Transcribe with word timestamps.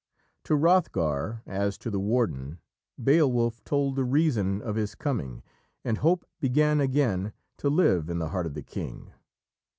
To 0.45 0.57
Hrothgar, 0.57 1.43
as 1.45 1.77
to 1.77 1.91
the 1.91 1.99
warden, 1.99 2.57
Beowulf 2.99 3.63
told 3.63 3.95
the 3.95 4.03
reason 4.03 4.59
of 4.59 4.75
his 4.75 4.95
coming, 4.95 5.43
and 5.85 5.99
hope 5.99 6.25
began 6.39 6.81
again 6.81 7.33
to 7.57 7.69
live 7.69 8.09
in 8.09 8.17
the 8.17 8.29
heart 8.29 8.47
of 8.47 8.55
the 8.55 8.63
king. 8.63 9.13